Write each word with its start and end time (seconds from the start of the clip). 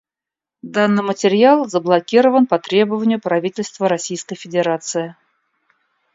Данный 0.63 1.03
материал 1.03 1.67
заблокирован 1.67 2.47
по 2.47 2.57
требованию 2.57 3.21
Правительства 3.21 3.87
Российской 3.87 4.33
Федерации. 4.33 5.15